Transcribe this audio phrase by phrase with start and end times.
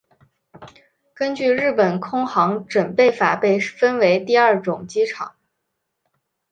[1.13, 5.35] 根据日本空港整备法被分成第二种机场。